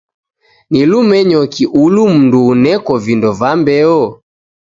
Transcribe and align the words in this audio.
Ni 0.69 0.81
lumenyoki 0.91 1.63
ulu 1.83 2.01
mundu 2.13 2.39
uneko 2.53 2.91
vindo 3.05 3.29
va 3.39 3.49
mbeo? 3.61 3.99